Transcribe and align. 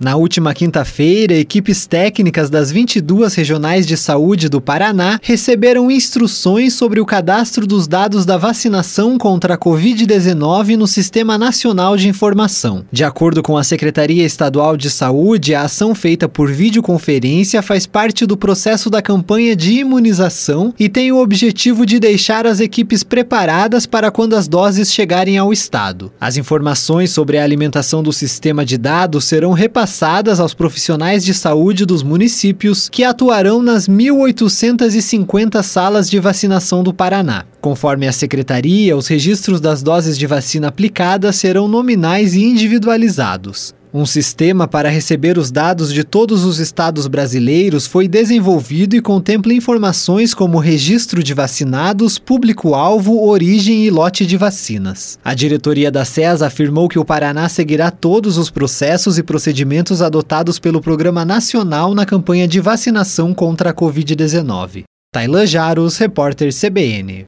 Na 0.00 0.14
última 0.14 0.54
quinta-feira, 0.54 1.34
equipes 1.34 1.84
técnicas 1.84 2.48
das 2.48 2.70
22 2.70 3.34
regionais 3.34 3.84
de 3.84 3.96
saúde 3.96 4.48
do 4.48 4.60
Paraná 4.60 5.18
receberam 5.20 5.90
instruções 5.90 6.74
sobre 6.74 7.00
o 7.00 7.06
cadastro 7.06 7.66
dos 7.66 7.88
dados 7.88 8.24
da 8.24 8.36
vacinação 8.36 9.18
contra 9.18 9.54
a 9.54 9.58
Covid-19 9.58 10.76
no 10.76 10.86
Sistema 10.86 11.36
Nacional 11.36 11.96
de 11.96 12.08
Informação. 12.08 12.84
De 12.92 13.02
acordo 13.02 13.42
com 13.42 13.56
a 13.56 13.64
Secretaria 13.64 14.24
Estadual 14.24 14.76
de 14.76 14.88
Saúde, 14.88 15.52
a 15.52 15.62
ação 15.62 15.96
feita 15.96 16.28
por 16.28 16.52
videoconferência 16.52 17.60
faz 17.60 17.84
parte 17.84 18.24
do 18.24 18.36
processo 18.36 18.88
da 18.88 19.02
campanha 19.02 19.56
de 19.56 19.80
imunização 19.80 20.72
e 20.78 20.88
tem 20.88 21.10
o 21.10 21.20
objetivo 21.20 21.84
de 21.84 21.98
deixar 21.98 22.46
as 22.46 22.60
equipes 22.60 23.02
preparadas 23.02 23.84
para 23.84 24.12
quando 24.12 24.36
as 24.36 24.46
doses 24.46 24.92
chegarem 24.92 25.36
ao 25.36 25.52
Estado. 25.52 26.12
As 26.20 26.36
informações 26.36 27.10
sobre 27.10 27.36
a 27.36 27.42
alimentação 27.42 28.00
do 28.00 28.12
sistema 28.12 28.64
de 28.64 28.78
dados 28.78 29.24
serão 29.24 29.52
repassadas 29.52 29.87
repassadas 29.88 30.38
aos 30.38 30.52
profissionais 30.52 31.24
de 31.24 31.32
saúde 31.32 31.86
dos 31.86 32.02
municípios 32.02 32.90
que 32.90 33.02
atuarão 33.02 33.62
nas 33.62 33.88
1.850 33.88 35.62
salas 35.62 36.10
de 36.10 36.20
vacinação 36.20 36.82
do 36.82 36.92
Paraná. 36.92 37.46
Conforme 37.58 38.06
a 38.06 38.12
secretaria, 38.12 38.94
os 38.94 39.06
registros 39.08 39.62
das 39.62 39.82
doses 39.82 40.18
de 40.18 40.26
vacina 40.26 40.68
aplicadas 40.68 41.36
serão 41.36 41.66
nominais 41.66 42.34
e 42.34 42.44
individualizados. 42.44 43.74
Um 43.92 44.04
sistema 44.04 44.68
para 44.68 44.90
receber 44.90 45.38
os 45.38 45.50
dados 45.50 45.92
de 45.92 46.04
todos 46.04 46.44
os 46.44 46.58
estados 46.58 47.06
brasileiros 47.06 47.86
foi 47.86 48.06
desenvolvido 48.06 48.94
e 48.94 49.00
contempla 49.00 49.54
informações 49.54 50.34
como 50.34 50.58
registro 50.58 51.22
de 51.22 51.32
vacinados, 51.32 52.18
público-alvo, 52.18 53.26
origem 53.26 53.84
e 53.84 53.90
lote 53.90 54.26
de 54.26 54.36
vacinas. 54.36 55.18
A 55.24 55.32
diretoria 55.32 55.90
da 55.90 56.04
SES 56.04 56.42
afirmou 56.42 56.86
que 56.86 56.98
o 56.98 57.04
Paraná 57.04 57.48
seguirá 57.48 57.90
todos 57.90 58.36
os 58.36 58.50
processos 58.50 59.16
e 59.16 59.22
procedimentos 59.22 60.02
adotados 60.02 60.58
pelo 60.58 60.82
Programa 60.82 61.24
Nacional 61.24 61.94
na 61.94 62.04
campanha 62.04 62.46
de 62.46 62.60
vacinação 62.60 63.32
contra 63.32 63.70
a 63.70 63.74
Covid-19. 63.74 64.84
Tailan 65.10 65.46
Jaros, 65.46 65.96
repórter 65.96 66.52
CBN. 66.52 67.26